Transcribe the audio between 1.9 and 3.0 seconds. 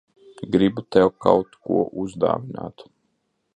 uzdāvināt.